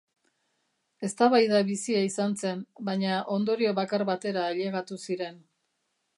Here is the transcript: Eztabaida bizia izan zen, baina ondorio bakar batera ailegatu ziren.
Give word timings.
Eztabaida 1.07 1.59
bizia 1.67 2.01
izan 2.07 2.33
zen, 2.45 2.65
baina 2.89 3.21
ondorio 3.37 3.75
bakar 3.83 4.09
batera 4.13 4.49
ailegatu 4.55 5.01
ziren. 5.07 5.41